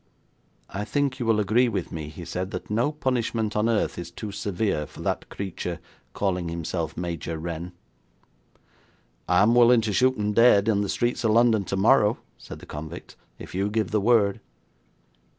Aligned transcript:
'I 0.71 0.85
think 0.85 1.19
you 1.19 1.27
will 1.27 1.39
agree 1.39 1.69
with 1.69 1.91
me,' 1.91 2.07
he 2.09 2.25
said, 2.25 2.49
'that 2.49 2.71
no 2.71 2.91
punishment 2.91 3.55
on 3.55 3.69
earth 3.69 3.99
is 3.99 4.09
too 4.09 4.31
severe 4.31 4.87
for 4.87 4.99
that 5.03 5.29
creature 5.29 5.79
calling 6.13 6.49
himself 6.49 6.97
Major 6.97 7.37
Renn.' 7.37 7.71
'I'm 9.29 9.53
willing 9.53 9.81
to 9.81 9.93
shoot 9.93 10.17
him 10.17 10.33
dead 10.33 10.67
in 10.67 10.81
the 10.81 10.89
streets 10.89 11.23
of 11.23 11.29
London 11.29 11.65
tomorrow,' 11.65 12.17
said 12.35 12.57
the 12.57 12.65
convict, 12.65 13.15
'if 13.37 13.53
you 13.53 13.69
give 13.69 13.91
the 13.91 14.01
word.' 14.01 14.39